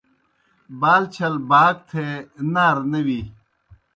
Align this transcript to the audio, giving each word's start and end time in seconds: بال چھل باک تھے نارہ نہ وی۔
بال 0.79 1.03
چھل 1.13 1.35
باک 1.49 1.75
تھے 1.89 2.05
نارہ 2.53 2.83
نہ 2.91 2.99
وی۔ 3.05 3.21